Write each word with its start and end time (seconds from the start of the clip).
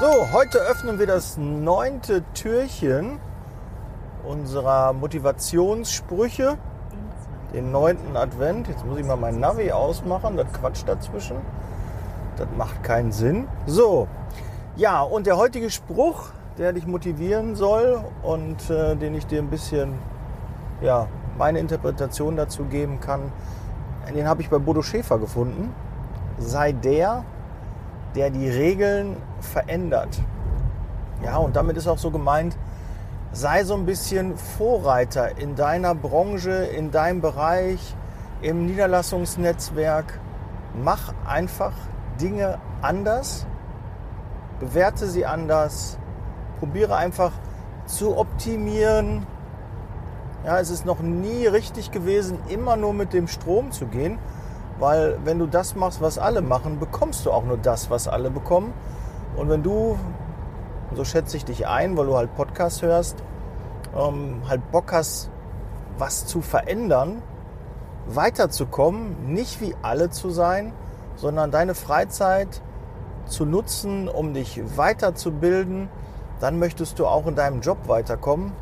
So, 0.00 0.32
heute 0.32 0.60
öffnen 0.60 1.00
wir 1.00 1.08
das 1.08 1.36
neunte 1.38 2.22
Türchen 2.32 3.18
unserer 4.22 4.92
Motivationssprüche, 4.92 6.56
den 7.52 7.72
neunten 7.72 8.16
Advent. 8.16 8.68
Jetzt 8.68 8.86
muss 8.86 9.00
ich 9.00 9.04
mal 9.04 9.16
mein 9.16 9.40
Navi 9.40 9.72
ausmachen, 9.72 10.36
das 10.36 10.52
Quatsch 10.52 10.84
dazwischen. 10.86 11.38
Das 12.36 12.46
macht 12.56 12.84
keinen 12.84 13.10
Sinn. 13.10 13.48
So, 13.66 14.06
ja, 14.76 15.02
und 15.02 15.26
der 15.26 15.36
heutige 15.36 15.68
Spruch, 15.68 16.26
der 16.58 16.72
dich 16.72 16.86
motivieren 16.86 17.56
soll 17.56 18.00
und 18.22 18.70
äh, 18.70 18.94
den 18.94 19.16
ich 19.16 19.26
dir 19.26 19.40
ein 19.40 19.50
bisschen, 19.50 19.94
ja, 20.80 21.08
meine 21.36 21.58
Interpretation 21.58 22.36
dazu 22.36 22.66
geben 22.66 23.00
kann, 23.00 23.32
den 24.14 24.28
habe 24.28 24.42
ich 24.42 24.48
bei 24.48 24.58
Bodo 24.58 24.82
Schäfer 24.82 25.18
gefunden. 25.18 25.74
Sei 26.38 26.70
der, 26.70 27.24
der 28.14 28.30
die 28.30 28.48
Regeln 28.48 29.16
verändert. 29.40 30.20
Ja, 31.22 31.36
und 31.38 31.56
damit 31.56 31.76
ist 31.76 31.88
auch 31.88 31.98
so 31.98 32.10
gemeint, 32.10 32.56
sei 33.32 33.64
so 33.64 33.74
ein 33.74 33.86
bisschen 33.86 34.36
Vorreiter 34.36 35.38
in 35.38 35.54
deiner 35.54 35.94
Branche, 35.94 36.50
in 36.50 36.90
deinem 36.90 37.20
Bereich, 37.20 37.94
im 38.40 38.66
Niederlassungsnetzwerk. 38.66 40.20
Mach 40.82 41.12
einfach 41.26 41.72
Dinge 42.20 42.58
anders, 42.82 43.46
bewerte 44.60 45.06
sie 45.06 45.26
anders, 45.26 45.98
probiere 46.58 46.96
einfach 46.96 47.32
zu 47.86 48.16
optimieren. 48.16 49.26
Ja, 50.44 50.60
es 50.60 50.70
ist 50.70 50.86
noch 50.86 51.00
nie 51.00 51.46
richtig 51.46 51.90
gewesen, 51.90 52.38
immer 52.48 52.76
nur 52.76 52.94
mit 52.94 53.12
dem 53.12 53.28
Strom 53.28 53.72
zu 53.72 53.86
gehen, 53.86 54.18
weil 54.78 55.18
wenn 55.24 55.38
du 55.38 55.46
das 55.46 55.74
machst, 55.74 56.00
was 56.00 56.18
alle 56.18 56.42
machen, 56.42 56.78
bekommst 56.78 57.26
du 57.26 57.32
auch 57.32 57.44
nur 57.44 57.56
das, 57.56 57.90
was 57.90 58.08
alle 58.08 58.30
bekommen. 58.30 58.72
Und 59.36 59.48
wenn 59.48 59.62
du, 59.62 59.98
so 60.94 61.04
schätze 61.04 61.36
ich 61.36 61.44
dich 61.44 61.66
ein, 61.66 61.96
weil 61.96 62.06
du 62.06 62.16
halt 62.16 62.34
Podcast 62.34 62.82
hörst, 62.82 63.22
ähm, 63.96 64.42
halt 64.48 64.70
Bock 64.70 64.92
hast, 64.92 65.30
was 65.98 66.26
zu 66.26 66.40
verändern, 66.40 67.22
weiterzukommen, 68.06 69.32
nicht 69.32 69.60
wie 69.60 69.74
alle 69.82 70.10
zu 70.10 70.30
sein, 70.30 70.72
sondern 71.16 71.50
deine 71.50 71.74
Freizeit 71.74 72.62
zu 73.26 73.44
nutzen, 73.44 74.08
um 74.08 74.32
dich 74.32 74.60
weiterzubilden, 74.76 75.88
dann 76.40 76.58
möchtest 76.58 76.98
du 76.98 77.06
auch 77.06 77.26
in 77.26 77.34
deinem 77.34 77.60
Job 77.60 77.88
weiterkommen. 77.88 78.52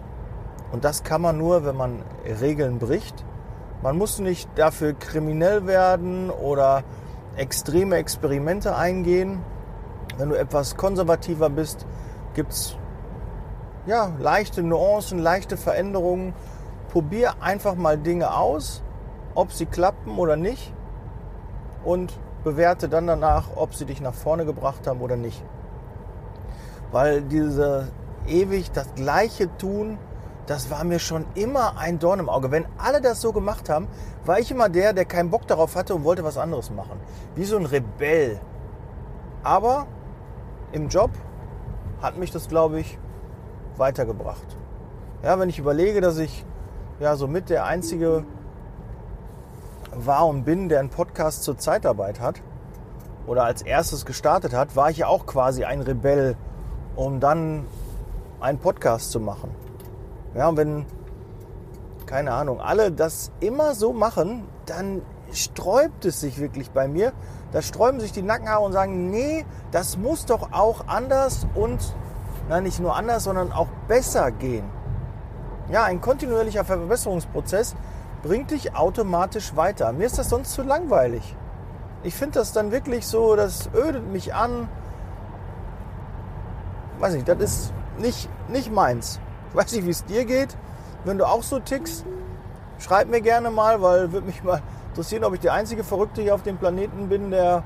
Und 0.72 0.84
das 0.84 1.04
kann 1.04 1.20
man 1.20 1.38
nur, 1.38 1.64
wenn 1.64 1.76
man 1.76 2.02
Regeln 2.41 2.78
bricht. 2.78 3.24
Man 3.86 3.98
muss 3.98 4.18
nicht 4.18 4.50
dafür 4.56 4.94
kriminell 4.94 5.68
werden 5.68 6.28
oder 6.28 6.82
extreme 7.36 7.94
Experimente 7.98 8.74
eingehen. 8.74 9.44
Wenn 10.18 10.28
du 10.28 10.34
etwas 10.34 10.76
konservativer 10.76 11.50
bist, 11.50 11.86
gibt 12.34 12.50
es 12.50 12.76
ja, 13.86 14.10
leichte 14.18 14.64
Nuancen, 14.64 15.20
leichte 15.20 15.56
Veränderungen. 15.56 16.34
Probier 16.88 17.40
einfach 17.40 17.76
mal 17.76 17.96
Dinge 17.96 18.36
aus, 18.36 18.82
ob 19.36 19.52
sie 19.52 19.66
klappen 19.66 20.18
oder 20.18 20.34
nicht. 20.34 20.74
Und 21.84 22.12
bewerte 22.42 22.88
dann 22.88 23.06
danach, 23.06 23.50
ob 23.54 23.72
sie 23.72 23.84
dich 23.84 24.00
nach 24.00 24.14
vorne 24.14 24.44
gebracht 24.44 24.88
haben 24.88 25.00
oder 25.00 25.14
nicht. 25.14 25.44
Weil 26.90 27.22
diese 27.22 27.86
ewig 28.26 28.72
das 28.72 28.92
Gleiche 28.96 29.48
tun, 29.58 29.96
das 30.47 30.70
war 30.70 30.84
mir 30.84 30.98
schon 30.98 31.25
immer 31.34 31.77
ein 31.77 31.98
Dorn 31.98 32.20
im 32.20 32.28
Auge. 32.28 32.50
Wenn 32.50 32.66
alle 32.78 33.00
das 33.00 33.20
so 33.20 33.33
gemacht 33.33 33.69
haben, 33.69 33.89
war 34.25 34.39
ich 34.39 34.50
immer 34.50 34.69
der, 34.69 34.92
der 34.92 35.05
keinen 35.05 35.30
Bock 35.30 35.47
darauf 35.47 35.75
hatte 35.75 35.94
und 35.94 36.05
wollte 36.05 36.25
was 36.25 36.38
anderes 36.38 36.70
machen. 36.70 37.00
Wie 37.34 37.44
so 37.44 37.56
ein 37.56 37.66
Rebell. 37.66 38.41
Aber 39.42 39.86
im 40.72 40.88
Job 40.88 41.11
hat 42.00 42.16
mich 42.16 42.30
das, 42.30 42.48
glaube 42.48 42.80
ich, 42.80 42.98
weitergebracht. 43.77 44.56
Ja, 45.22 45.38
wenn 45.38 45.48
ich 45.48 45.59
überlege, 45.59 46.00
dass 46.00 46.19
ich 46.19 46.44
ja 47.00 47.16
somit 47.16 47.50
der 47.50 47.65
einzige 47.65 48.25
war 49.93 50.26
und 50.26 50.44
bin, 50.44 50.69
der 50.69 50.81
einen 50.81 50.91
Podcast 50.91 51.43
zur 51.43 51.59
Zeitarbeit 51.59 52.20
hat 52.20 52.43
oder 53.26 53.44
als 53.44 53.62
erstes 53.62 54.06
gestartet 54.06 54.54
hat, 54.54 54.76
war 54.76 54.91
ich 54.91 54.99
ja 54.99 55.09
auch 55.09 55.26
quasi 55.26 55.65
ein 55.65 55.81
Rebell, 55.81 56.37
um 56.94 57.19
dann 57.19 57.66
einen 58.41 58.59
Podcast 58.59 59.10
zu 59.10 59.20
machen. 59.20 59.66
Ja, 60.36 60.48
und 60.48 60.58
wenn, 60.58 60.86
keine 62.04 62.32
Ahnung, 62.32 62.60
alle 62.60 62.92
das 62.92 63.32
immer 63.41 63.74
so 63.74 63.92
machen, 63.94 64.47
dann 64.66 65.00
sträubt 65.32 66.04
es 66.04 66.20
sich 66.20 66.38
wirklich 66.38 66.70
bei 66.70 66.88
mir. 66.88 67.12
Da 67.52 67.62
sträuben 67.62 68.00
sich 68.00 68.12
die 68.12 68.22
Nackenhaare 68.22 68.62
und 68.62 68.72
sagen, 68.72 69.10
nee, 69.10 69.46
das 69.70 69.96
muss 69.96 70.26
doch 70.26 70.52
auch 70.52 70.88
anders 70.88 71.46
und, 71.54 71.80
na, 72.48 72.60
nicht 72.60 72.80
nur 72.80 72.96
anders, 72.96 73.25
sondern 73.25 73.50
auch 73.50 73.69
besser 73.88 74.30
gehen. 74.30 74.64
Ja, 75.70 75.84
ein 75.84 76.00
kontinuierlicher 76.00 76.64
Verbesserungsprozess 76.64 77.75
bringt 78.22 78.50
dich 78.50 78.76
automatisch 78.76 79.56
weiter. 79.56 79.92
Mir 79.92 80.06
ist 80.06 80.19
das 80.19 80.28
sonst 80.28 80.52
zu 80.52 80.62
langweilig. 80.62 81.34
Ich 82.02 82.14
finde 82.14 82.38
das 82.38 82.52
dann 82.52 82.70
wirklich 82.72 83.06
so, 83.06 83.36
das 83.36 83.70
ödet 83.75 84.06
mich 84.12 84.34
an. 84.34 84.69
Weiß 86.98 87.14
nicht, 87.14 87.26
das 87.26 87.38
ist 87.38 87.72
nicht, 87.98 88.28
nicht 88.48 88.70
meins. 88.70 89.19
Ich 89.50 89.56
weiß 89.56 89.72
nicht, 89.72 89.86
wie 89.86 89.90
es 89.90 90.04
dir 90.04 90.24
geht. 90.24 90.56
Wenn 91.04 91.18
du 91.18 91.26
auch 91.26 91.42
so 91.42 91.58
tickst, 91.60 92.04
schreib 92.78 93.08
mir 93.08 93.20
gerne 93.20 93.50
mal, 93.50 93.80
weil 93.80 94.12
würde 94.12 94.26
mich 94.26 94.42
mal 94.42 94.62
interessieren, 94.88 95.24
ob 95.24 95.34
ich 95.34 95.40
der 95.40 95.52
einzige 95.52 95.84
Verrückte 95.84 96.22
hier 96.22 96.34
auf 96.34 96.42
dem 96.42 96.56
Planeten 96.56 97.08
bin, 97.08 97.30
der 97.30 97.62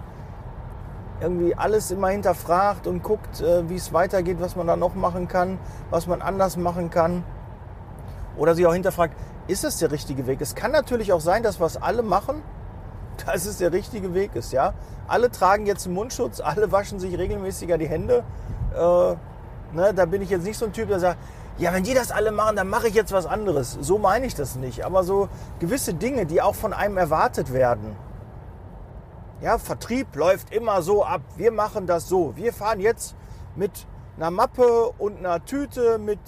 irgendwie 1.20 1.54
alles 1.54 1.90
immer 1.90 2.08
hinterfragt 2.08 2.86
und 2.86 3.02
guckt, 3.02 3.40
äh, 3.40 3.68
wie 3.68 3.76
es 3.76 3.92
weitergeht, 3.92 4.38
was 4.40 4.56
man 4.56 4.66
da 4.66 4.76
noch 4.76 4.94
machen 4.94 5.28
kann, 5.28 5.58
was 5.90 6.06
man 6.06 6.22
anders 6.22 6.56
machen 6.56 6.90
kann. 6.90 7.24
Oder 8.36 8.54
sich 8.54 8.66
auch 8.66 8.72
hinterfragt, 8.72 9.14
ist 9.46 9.64
das 9.64 9.78
der 9.78 9.90
richtige 9.90 10.26
Weg? 10.26 10.40
Es 10.40 10.54
kann 10.54 10.72
natürlich 10.72 11.12
auch 11.12 11.20
sein, 11.20 11.42
dass 11.42 11.60
was 11.60 11.80
alle 11.80 12.02
machen, 12.02 12.42
dass 13.26 13.46
es 13.46 13.58
der 13.58 13.72
richtige 13.72 14.14
Weg 14.14 14.34
ist. 14.34 14.52
Ja? 14.52 14.74
Alle 15.08 15.30
tragen 15.30 15.66
jetzt 15.66 15.86
einen 15.86 15.94
Mundschutz, 15.94 16.40
alle 16.40 16.72
waschen 16.72 17.00
sich 17.00 17.16
regelmäßiger 17.18 17.76
die 17.76 17.88
Hände. 17.88 18.24
Äh, 18.74 19.76
ne, 19.76 19.94
da 19.94 20.06
bin 20.06 20.22
ich 20.22 20.30
jetzt 20.30 20.44
nicht 20.44 20.58
so 20.58 20.66
ein 20.66 20.72
Typ, 20.72 20.88
der 20.88 21.00
sagt, 21.00 21.18
ja, 21.58 21.72
wenn 21.74 21.82
die 21.82 21.92
das 21.92 22.10
alle 22.10 22.32
machen, 22.32 22.56
dann 22.56 22.68
mache 22.68 22.88
ich 22.88 22.94
jetzt 22.94 23.12
was 23.12 23.26
anderes. 23.26 23.76
So 23.80 23.98
meine 23.98 24.26
ich 24.26 24.34
das 24.34 24.56
nicht. 24.56 24.84
Aber 24.84 25.04
so 25.04 25.28
gewisse 25.58 25.92
Dinge, 25.92 26.24
die 26.24 26.40
auch 26.40 26.54
von 26.54 26.72
einem 26.72 26.96
erwartet 26.96 27.52
werden. 27.52 27.96
Ja, 29.42 29.58
Vertrieb 29.58 30.14
läuft 30.16 30.54
immer 30.54 30.82
so 30.82 31.04
ab. 31.04 31.20
Wir 31.36 31.52
machen 31.52 31.86
das 31.86 32.08
so. 32.08 32.34
Wir 32.36 32.52
fahren 32.52 32.80
jetzt 32.80 33.14
mit 33.56 33.86
einer 34.16 34.30
Mappe 34.30 34.90
und 34.98 35.18
einer 35.18 35.44
Tüte 35.44 35.98
mit 35.98 36.18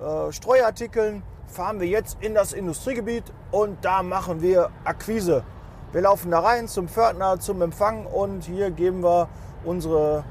äh, 0.00 0.32
Streuartikeln, 0.32 1.22
fahren 1.46 1.80
wir 1.80 1.86
jetzt 1.86 2.18
in 2.20 2.34
das 2.34 2.52
Industriegebiet 2.52 3.24
und 3.50 3.84
da 3.84 4.02
machen 4.02 4.42
wir 4.42 4.70
Akquise. 4.84 5.44
Wir 5.92 6.02
laufen 6.02 6.30
da 6.30 6.40
rein 6.40 6.68
zum 6.68 6.88
Pförtner, 6.88 7.40
zum 7.40 7.62
Empfang 7.62 8.04
und 8.06 8.44
hier 8.44 8.70
geben 8.70 9.02
wir 9.02 9.28
unsere, 9.64 10.24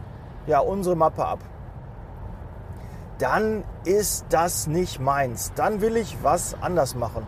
ja, 0.46 0.60
unsere 0.60 0.96
Mappe 0.96 1.26
ab 1.26 1.40
dann 3.18 3.64
ist 3.84 4.26
das 4.30 4.68
nicht 4.68 5.00
meins. 5.00 5.54
Dann 5.56 5.82
will 5.82 5.98
ich 5.98 6.18
was 6.24 6.56
anders 6.62 6.96
machen. 6.96 7.26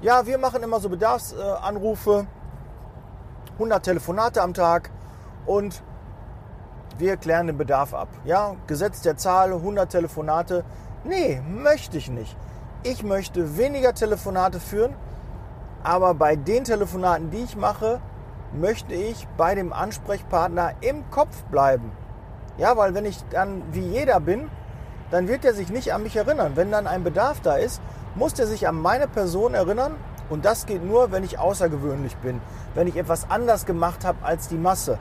Ja, 0.00 0.26
wir 0.26 0.38
machen 0.38 0.62
immer 0.62 0.80
so 0.80 0.88
Bedarfsanrufe, 0.88 2.26
100 3.54 3.82
Telefonate 3.82 4.42
am 4.42 4.54
Tag 4.54 4.90
und 5.46 5.82
wir 6.98 7.16
klären 7.16 7.48
den 7.48 7.58
Bedarf 7.58 7.94
ab. 7.94 8.08
Ja, 8.24 8.54
Gesetz 8.66 9.02
der 9.02 9.16
Zahl, 9.16 9.52
100 9.52 9.90
Telefonate. 9.90 10.64
Nee, 11.04 11.40
möchte 11.48 11.98
ich 11.98 12.10
nicht. 12.10 12.36
Ich 12.82 13.02
möchte 13.02 13.56
weniger 13.56 13.92
Telefonate 13.94 14.60
führen, 14.60 14.94
aber 15.82 16.14
bei 16.14 16.36
den 16.36 16.64
Telefonaten, 16.64 17.30
die 17.30 17.42
ich 17.42 17.56
mache, 17.56 18.00
möchte 18.52 18.94
ich 18.94 19.26
bei 19.36 19.54
dem 19.54 19.72
Ansprechpartner 19.72 20.72
im 20.80 21.10
Kopf 21.10 21.42
bleiben. 21.44 21.90
Ja, 22.56 22.76
weil 22.76 22.94
wenn 22.94 23.04
ich 23.04 23.22
dann 23.30 23.62
wie 23.72 23.86
jeder 23.86 24.20
bin, 24.20 24.50
dann 25.10 25.28
wird 25.28 25.44
er 25.44 25.54
sich 25.54 25.70
nicht 25.70 25.92
an 25.92 26.02
mich 26.02 26.16
erinnern. 26.16 26.52
Wenn 26.54 26.70
dann 26.70 26.86
ein 26.86 27.04
Bedarf 27.04 27.40
da 27.40 27.54
ist, 27.54 27.80
muss 28.14 28.38
er 28.38 28.46
sich 28.46 28.68
an 28.68 28.80
meine 28.80 29.08
Person 29.08 29.54
erinnern. 29.54 29.94
Und 30.30 30.44
das 30.44 30.66
geht 30.66 30.84
nur, 30.84 31.10
wenn 31.10 31.24
ich 31.24 31.38
außergewöhnlich 31.38 32.16
bin, 32.18 32.40
wenn 32.74 32.86
ich 32.86 32.96
etwas 32.96 33.30
anders 33.30 33.64
gemacht 33.64 34.04
habe 34.04 34.24
als 34.24 34.48
die 34.48 34.58
Masse. 34.58 34.98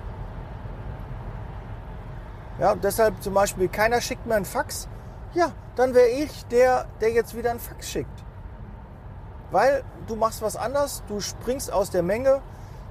Ja, 2.59 2.75
deshalb 2.75 3.21
zum 3.21 3.33
Beispiel, 3.33 3.67
keiner 3.67 4.01
schickt 4.01 4.25
mir 4.25 4.35
einen 4.35 4.45
Fax. 4.45 4.87
Ja, 5.33 5.51
dann 5.75 5.93
wäre 5.93 6.07
ich 6.07 6.45
der, 6.47 6.85
der 7.01 7.11
jetzt 7.11 7.35
wieder 7.35 7.51
einen 7.51 7.59
Fax 7.59 7.89
schickt. 7.89 8.23
Weil 9.51 9.83
du 10.07 10.15
machst 10.15 10.41
was 10.41 10.55
anders, 10.55 11.03
du 11.07 11.19
springst 11.19 11.71
aus 11.71 11.89
der 11.89 12.03
Menge. 12.03 12.41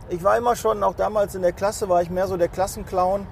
Ich 0.08 0.22
war 0.22 0.36
immer 0.36 0.54
schon, 0.54 0.84
auch 0.84 0.94
damals 0.94 1.34
in 1.34 1.42
der 1.42 1.52
Klasse, 1.52 1.88
war 1.88 2.02
ich 2.02 2.10
mehr 2.10 2.28
so 2.28 2.36
der 2.36 2.48
Klassenclown. 2.48 3.26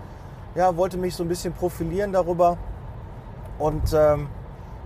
Ja, 0.55 0.77
wollte 0.77 0.97
mich 0.97 1.15
so 1.15 1.23
ein 1.23 1.29
bisschen 1.29 1.53
profilieren 1.53 2.13
darüber. 2.13 2.59
Und 3.59 3.93
ähm, 3.93 4.29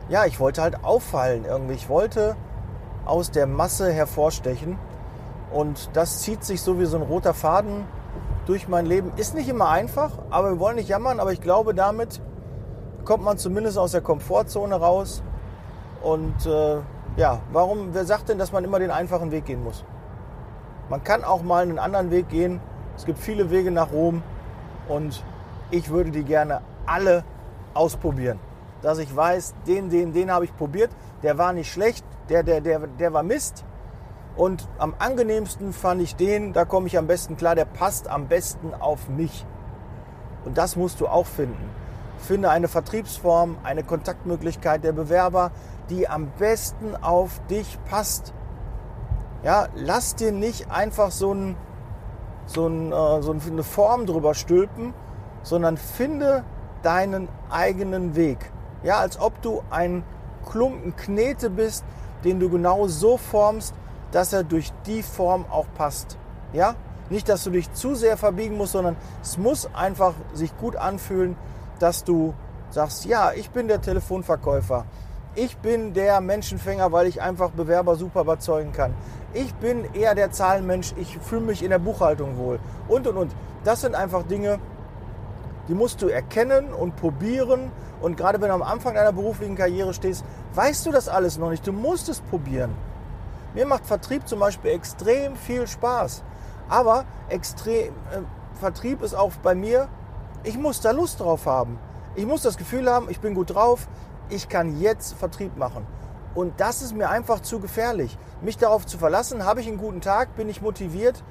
ja, 0.08 0.24
ich 0.24 0.40
wollte 0.40 0.62
halt 0.62 0.84
auffallen 0.84 1.44
irgendwie. 1.44 1.74
Ich 1.74 1.88
wollte 1.88 2.36
aus 3.04 3.30
der 3.30 3.46
Masse 3.46 3.92
hervorstechen. 3.92 4.78
Und 5.52 5.90
das 5.94 6.20
zieht 6.20 6.44
sich 6.44 6.60
so 6.60 6.78
wie 6.78 6.84
so 6.84 6.96
ein 6.96 7.02
roter 7.02 7.34
Faden 7.34 7.86
durch 8.46 8.68
mein 8.68 8.86
Leben. 8.86 9.12
Ist 9.16 9.34
nicht 9.34 9.48
immer 9.48 9.68
einfach, 9.68 10.12
aber 10.30 10.50
wir 10.52 10.58
wollen 10.58 10.76
nicht 10.76 10.88
jammern, 10.88 11.20
aber 11.20 11.32
ich 11.32 11.40
glaube, 11.40 11.74
damit 11.74 12.20
kommt 13.04 13.24
man 13.24 13.38
zumindest 13.38 13.78
aus 13.78 13.92
der 13.92 14.02
Komfortzone 14.02 14.74
raus. 14.74 15.22
Und 16.02 16.46
äh, 16.46 16.76
ja, 17.16 17.40
warum, 17.52 17.94
wer 17.94 18.04
sagt 18.04 18.28
denn, 18.28 18.38
dass 18.38 18.52
man 18.52 18.64
immer 18.64 18.78
den 18.78 18.90
einfachen 18.90 19.30
Weg 19.30 19.46
gehen 19.46 19.62
muss? 19.64 19.84
Man 20.88 21.02
kann 21.04 21.24
auch 21.24 21.42
mal 21.42 21.62
einen 21.62 21.78
anderen 21.78 22.10
Weg 22.10 22.28
gehen. 22.28 22.60
Es 22.96 23.04
gibt 23.04 23.18
viele 23.18 23.50
Wege 23.50 23.70
nach 23.70 23.92
Rom 23.92 24.22
und 24.88 25.22
ich 25.70 25.90
würde 25.90 26.10
die 26.10 26.24
gerne 26.24 26.60
alle 26.86 27.24
ausprobieren. 27.74 28.38
Dass 28.82 28.98
ich 28.98 29.14
weiß, 29.14 29.54
den, 29.66 29.90
den, 29.90 30.12
den 30.12 30.30
habe 30.30 30.44
ich 30.44 30.56
probiert, 30.56 30.90
der 31.22 31.38
war 31.38 31.52
nicht 31.52 31.72
schlecht, 31.72 32.04
der, 32.28 32.42
der, 32.42 32.60
der, 32.60 32.86
der 32.86 33.12
war 33.12 33.22
Mist. 33.22 33.64
Und 34.36 34.68
am 34.78 34.94
angenehmsten 34.98 35.72
fand 35.72 36.00
ich 36.00 36.14
den, 36.14 36.52
da 36.52 36.64
komme 36.64 36.86
ich 36.86 36.96
am 36.96 37.08
besten 37.08 37.36
klar, 37.36 37.56
der 37.56 37.64
passt 37.64 38.08
am 38.08 38.28
besten 38.28 38.72
auf 38.72 39.08
mich. 39.08 39.44
Und 40.44 40.56
das 40.56 40.76
musst 40.76 41.00
du 41.00 41.08
auch 41.08 41.26
finden. 41.26 41.70
Finde 42.18 42.50
eine 42.50 42.68
Vertriebsform, 42.68 43.58
eine 43.64 43.82
Kontaktmöglichkeit 43.82 44.84
der 44.84 44.92
Bewerber, 44.92 45.50
die 45.90 46.08
am 46.08 46.30
besten 46.38 46.94
auf 46.96 47.40
dich 47.50 47.78
passt. 47.88 48.32
Ja, 49.42 49.68
lass 49.74 50.14
dir 50.14 50.32
nicht 50.32 50.70
einfach 50.70 51.10
so, 51.10 51.32
ein, 51.32 51.56
so, 52.46 52.66
ein, 52.66 52.92
äh, 52.92 53.22
so 53.22 53.32
eine 53.32 53.62
Form 53.62 54.06
drüber 54.06 54.34
stülpen, 54.34 54.94
sondern 55.42 55.76
finde 55.76 56.44
deinen 56.82 57.28
eigenen 57.50 58.16
Weg. 58.16 58.52
Ja, 58.82 58.98
als 58.98 59.20
ob 59.20 59.40
du 59.42 59.62
ein 59.70 60.04
Klumpen 60.50 60.96
Knete 60.96 61.50
bist, 61.50 61.84
den 62.24 62.40
du 62.40 62.48
genau 62.48 62.86
so 62.88 63.16
formst, 63.16 63.74
dass 64.12 64.32
er 64.32 64.44
durch 64.44 64.72
die 64.86 65.02
Form 65.02 65.44
auch 65.50 65.66
passt. 65.76 66.16
Ja, 66.52 66.74
nicht, 67.10 67.28
dass 67.28 67.44
du 67.44 67.50
dich 67.50 67.72
zu 67.72 67.94
sehr 67.94 68.16
verbiegen 68.16 68.56
musst, 68.56 68.72
sondern 68.72 68.96
es 69.22 69.38
muss 69.38 69.68
einfach 69.74 70.14
sich 70.34 70.56
gut 70.58 70.76
anfühlen, 70.76 71.36
dass 71.78 72.04
du 72.04 72.34
sagst, 72.70 73.04
ja, 73.04 73.32
ich 73.32 73.50
bin 73.50 73.68
der 73.68 73.80
Telefonverkäufer. 73.80 74.84
Ich 75.34 75.56
bin 75.58 75.94
der 75.94 76.20
Menschenfänger, 76.20 76.90
weil 76.90 77.06
ich 77.06 77.22
einfach 77.22 77.50
Bewerber 77.50 77.96
super 77.96 78.22
überzeugen 78.22 78.72
kann. 78.72 78.92
Ich 79.34 79.54
bin 79.54 79.84
eher 79.94 80.14
der 80.14 80.32
Zahlenmensch, 80.32 80.94
ich 80.96 81.18
fühle 81.18 81.42
mich 81.42 81.62
in 81.62 81.70
der 81.70 81.78
Buchhaltung 81.78 82.38
wohl. 82.38 82.58
Und, 82.88 83.06
und, 83.06 83.16
und. 83.16 83.32
Das 83.64 83.82
sind 83.82 83.94
einfach 83.94 84.22
Dinge, 84.24 84.58
die 85.68 85.74
musst 85.74 86.02
du 86.02 86.08
erkennen 86.08 86.72
und 86.72 86.96
probieren. 86.96 87.70
Und 88.00 88.16
gerade 88.16 88.40
wenn 88.40 88.48
du 88.48 88.54
am 88.54 88.62
Anfang 88.62 88.94
deiner 88.94 89.12
beruflichen 89.12 89.54
Karriere 89.54 89.94
stehst, 89.94 90.24
weißt 90.54 90.86
du 90.86 90.92
das 90.92 91.08
alles 91.08 91.38
noch 91.38 91.50
nicht. 91.50 91.66
Du 91.66 91.72
musst 91.72 92.08
es 92.08 92.20
probieren. 92.20 92.74
Mir 93.54 93.66
macht 93.66 93.86
Vertrieb 93.86 94.26
zum 94.26 94.40
Beispiel 94.40 94.72
extrem 94.72 95.36
viel 95.36 95.66
Spaß. 95.66 96.22
Aber 96.68 97.04
extrem, 97.28 97.88
äh, 98.12 98.20
Vertrieb 98.58 99.02
ist 99.02 99.14
auch 99.14 99.32
bei 99.42 99.54
mir, 99.54 99.88
ich 100.44 100.58
muss 100.58 100.80
da 100.80 100.90
Lust 100.90 101.20
drauf 101.20 101.46
haben. 101.46 101.78
Ich 102.14 102.26
muss 102.26 102.42
das 102.42 102.56
Gefühl 102.56 102.90
haben, 102.90 103.08
ich 103.10 103.20
bin 103.20 103.34
gut 103.34 103.54
drauf, 103.54 103.88
ich 104.28 104.48
kann 104.48 104.80
jetzt 104.80 105.14
Vertrieb 105.14 105.56
machen. 105.56 105.86
Und 106.34 106.60
das 106.60 106.82
ist 106.82 106.94
mir 106.94 107.08
einfach 107.08 107.40
zu 107.40 107.58
gefährlich. 107.58 108.16
Mich 108.42 108.58
darauf 108.58 108.86
zu 108.86 108.98
verlassen, 108.98 109.44
habe 109.44 109.60
ich 109.60 109.68
einen 109.68 109.78
guten 109.78 110.00
Tag, 110.00 110.36
bin 110.36 110.48
ich 110.48 110.62
motiviert. 110.62 111.22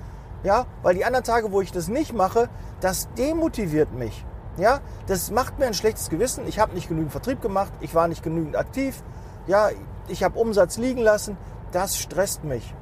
Ja, 0.44 0.66
weil 0.84 0.96
die 0.96 1.06
anderen 1.06 1.26
Tage, 1.26 1.52
wo 1.52 1.62
ich 1.62 1.72
das 1.72 1.88
nicht 1.88 2.14
mache, 2.14 2.50
das 2.80 3.10
demotiviert 3.18 3.94
mich. 3.94 4.26
Ja, 4.58 4.80
das 5.08 5.30
macht 5.32 5.60
mir 5.60 5.66
ein 5.66 5.74
schlechtes 5.74 6.10
Gewissen. 6.10 6.48
Ich 6.48 6.60
habe 6.60 6.74
nicht 6.74 6.88
genügend 6.88 7.12
Vertrieb 7.12 7.42
gemacht, 7.42 7.72
ich 7.80 7.94
war 7.94 8.08
nicht 8.08 8.24
genügend 8.24 8.56
aktiv. 8.56 9.04
Ja, 9.46 9.70
ich 10.08 10.24
habe 10.24 10.40
Umsatz 10.40 10.78
liegen 10.78 11.02
lassen. 11.02 11.38
Das 11.72 11.98
stresst 11.98 12.44
mich. 12.44 12.74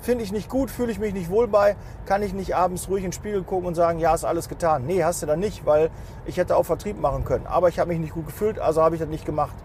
Finde 0.00 0.22
ich 0.22 0.32
nicht 0.32 0.50
gut, 0.50 0.70
fühle 0.70 0.92
ich 0.92 0.98
mich 0.98 1.14
nicht 1.14 1.30
wohl 1.30 1.48
bei, 1.48 1.76
kann 2.04 2.22
ich 2.22 2.34
nicht 2.34 2.54
abends 2.54 2.88
ruhig 2.88 3.04
in 3.04 3.10
den 3.10 3.14
Spiegel 3.14 3.42
gucken 3.42 3.66
und 3.66 3.74
sagen, 3.74 3.98
ja, 3.98 4.14
ist 4.14 4.24
alles 4.24 4.50
getan. 4.50 4.84
Nee, 4.84 5.02
hast 5.02 5.22
du 5.22 5.26
dann 5.26 5.40
nicht, 5.40 5.64
weil 5.64 5.90
ich 6.26 6.36
hätte 6.36 6.56
auch 6.56 6.64
Vertrieb 6.64 7.00
machen 7.00 7.24
können. 7.24 7.46
Aber 7.46 7.68
ich 7.68 7.78
habe 7.78 7.88
mich 7.88 7.98
nicht 7.98 8.12
gut 8.12 8.26
gefühlt, 8.26 8.58
also 8.58 8.82
habe 8.82 8.96
ich 8.96 9.00
das 9.00 9.08
nicht 9.08 9.24
gemacht. 9.24 9.56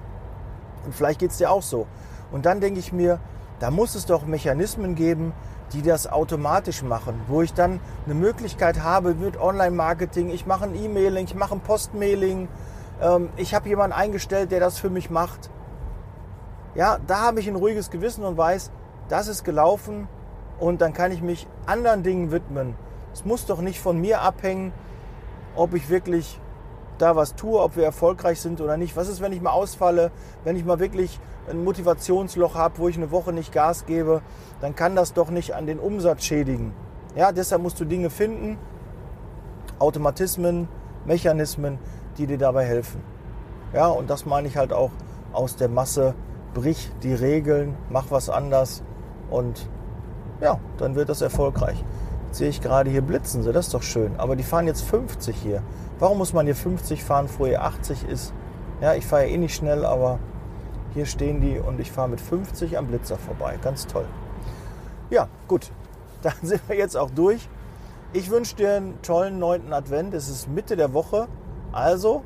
Und 0.85 0.95
vielleicht 0.95 1.19
geht 1.19 1.31
es 1.31 1.37
dir 1.37 1.51
auch 1.51 1.61
so. 1.61 1.87
Und 2.31 2.45
dann 2.45 2.61
denke 2.61 2.79
ich 2.79 2.93
mir, 2.93 3.19
da 3.59 3.71
muss 3.71 3.95
es 3.95 4.05
doch 4.05 4.25
Mechanismen 4.25 4.95
geben, 4.95 5.33
die 5.73 5.81
das 5.81 6.07
automatisch 6.07 6.81
machen, 6.81 7.21
wo 7.27 7.41
ich 7.41 7.53
dann 7.53 7.79
eine 8.05 8.15
Möglichkeit 8.15 8.81
habe 8.81 9.13
mit 9.13 9.39
Online-Marketing, 9.39 10.29
ich 10.29 10.45
mache 10.45 10.65
ein 10.65 10.75
E-Mailing, 10.75 11.25
ich 11.25 11.35
mache 11.35 11.55
ein 11.55 11.59
Postmailing, 11.59 12.47
ähm, 13.01 13.29
ich 13.37 13.53
habe 13.53 13.69
jemanden 13.69 13.95
eingestellt, 13.95 14.51
der 14.51 14.59
das 14.59 14.79
für 14.79 14.89
mich 14.89 15.09
macht. 15.09 15.49
Ja, 16.75 16.97
da 17.05 17.21
habe 17.21 17.39
ich 17.39 17.47
ein 17.47 17.55
ruhiges 17.55 17.91
Gewissen 17.91 18.23
und 18.23 18.37
weiß, 18.37 18.71
das 19.09 19.27
ist 19.27 19.43
gelaufen 19.43 20.07
und 20.59 20.81
dann 20.81 20.93
kann 20.93 21.11
ich 21.11 21.21
mich 21.21 21.47
anderen 21.65 22.03
Dingen 22.03 22.31
widmen. 22.31 22.75
Es 23.13 23.25
muss 23.25 23.45
doch 23.45 23.61
nicht 23.61 23.79
von 23.79 23.99
mir 23.99 24.21
abhängen, 24.21 24.71
ob 25.55 25.73
ich 25.73 25.89
wirklich 25.89 26.39
da 27.01 27.15
was 27.15 27.35
tue, 27.35 27.59
ob 27.59 27.75
wir 27.75 27.83
erfolgreich 27.83 28.39
sind 28.39 28.61
oder 28.61 28.77
nicht. 28.77 28.95
Was 28.95 29.09
ist, 29.09 29.21
wenn 29.21 29.31
ich 29.31 29.41
mal 29.41 29.51
ausfalle, 29.51 30.11
wenn 30.43 30.55
ich 30.55 30.65
mal 30.65 30.79
wirklich 30.79 31.19
ein 31.49 31.63
Motivationsloch 31.63 32.55
habe, 32.55 32.77
wo 32.77 32.87
ich 32.87 32.97
eine 32.97 33.11
Woche 33.11 33.33
nicht 33.33 33.51
Gas 33.51 33.85
gebe, 33.85 34.21
dann 34.61 34.75
kann 34.75 34.95
das 34.95 35.13
doch 35.13 35.29
nicht 35.29 35.55
an 35.55 35.65
den 35.65 35.79
Umsatz 35.79 36.23
schädigen. 36.23 36.73
Ja, 37.15 37.31
deshalb 37.31 37.61
musst 37.61 37.79
du 37.79 37.85
Dinge 37.85 38.09
finden, 38.09 38.57
Automatismen, 39.79 40.67
Mechanismen, 41.05 41.79
die 42.17 42.27
dir 42.27 42.37
dabei 42.37 42.65
helfen. 42.65 43.01
Ja, 43.73 43.87
und 43.87 44.09
das 44.09 44.25
meine 44.25 44.47
ich 44.47 44.57
halt 44.57 44.73
auch 44.73 44.91
aus 45.31 45.55
der 45.55 45.69
Masse. 45.69 46.13
Brich 46.53 46.91
die 47.03 47.13
Regeln, 47.13 47.75
mach 47.89 48.09
was 48.09 48.29
anders 48.29 48.83
und 49.29 49.69
ja, 50.41 50.59
dann 50.77 50.95
wird 50.95 51.09
das 51.09 51.21
erfolgreich. 51.21 51.83
Sehe 52.31 52.49
ich 52.49 52.61
gerade 52.61 52.89
hier 52.89 53.01
blitzen 53.01 53.43
sie, 53.43 53.51
das 53.51 53.67
ist 53.67 53.73
doch 53.73 53.83
schön. 53.83 54.13
Aber 54.17 54.35
die 54.35 54.43
fahren 54.43 54.67
jetzt 54.67 54.83
50 54.83 55.35
hier. 55.35 55.63
Warum 55.97 56.19
muss 56.19 56.33
man 56.33 56.45
hier 56.45 56.55
50 56.55 57.03
fahren, 57.03 57.27
wo 57.37 57.45
hier 57.45 57.63
80 57.63 58.07
ist? 58.07 58.33
Ja, 58.81 58.93
ich 58.93 59.05
fahre 59.05 59.27
ja 59.27 59.33
eh 59.33 59.37
nicht 59.37 59.55
schnell, 59.55 59.83
aber 59.83 60.19
hier 60.93 61.05
stehen 61.05 61.41
die 61.41 61.59
und 61.59 61.79
ich 61.79 61.91
fahre 61.91 62.09
mit 62.09 62.21
50 62.21 62.77
am 62.77 62.87
Blitzer 62.87 63.17
vorbei. 63.17 63.57
Ganz 63.61 63.87
toll. 63.87 64.05
Ja, 65.09 65.27
gut. 65.47 65.71
Dann 66.21 66.35
sind 66.41 66.61
wir 66.67 66.75
jetzt 66.75 66.97
auch 66.97 67.09
durch. 67.09 67.47
Ich 68.13 68.29
wünsche 68.29 68.55
dir 68.55 68.75
einen 68.75 69.01
tollen 69.01 69.39
9. 69.39 69.73
Advent. 69.73 70.13
Es 70.13 70.29
ist 70.29 70.47
Mitte 70.47 70.75
der 70.75 70.93
Woche. 70.93 71.27
Also 71.71 72.23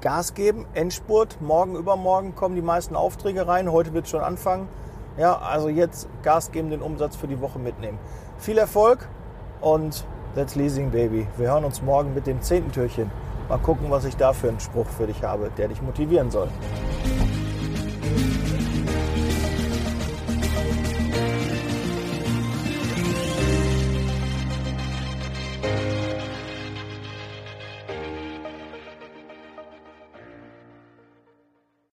Gas 0.00 0.34
geben, 0.34 0.66
Endspurt. 0.74 1.40
Morgen, 1.40 1.76
übermorgen 1.76 2.34
kommen 2.34 2.54
die 2.54 2.62
meisten 2.62 2.94
Aufträge 2.94 3.46
rein. 3.46 3.72
Heute 3.72 3.94
wird 3.94 4.04
es 4.04 4.10
schon 4.10 4.20
anfangen. 4.20 4.68
Ja, 5.16 5.38
also 5.38 5.68
jetzt 5.68 6.08
Gas 6.22 6.50
geben, 6.52 6.70
den 6.70 6.82
Umsatz 6.82 7.16
für 7.16 7.28
die 7.28 7.40
Woche 7.40 7.58
mitnehmen. 7.58 7.98
Viel 8.38 8.58
Erfolg 8.58 9.08
und 9.60 10.04
That's 10.34 10.54
Leasing 10.54 10.90
Baby. 10.90 11.26
Wir 11.36 11.52
hören 11.52 11.64
uns 11.64 11.80
morgen 11.80 12.12
mit 12.14 12.26
dem 12.26 12.42
zehnten 12.42 12.72
Türchen. 12.72 13.10
Mal 13.48 13.58
gucken, 13.58 13.90
was 13.90 14.04
ich 14.04 14.16
da 14.16 14.32
für 14.32 14.48
einen 14.48 14.60
Spruch 14.60 14.86
für 14.86 15.06
dich 15.06 15.22
habe, 15.22 15.50
der 15.56 15.68
dich 15.68 15.80
motivieren 15.80 16.30
soll. 16.30 16.48